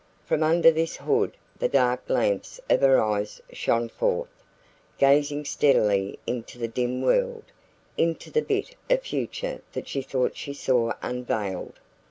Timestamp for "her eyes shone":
2.81-3.87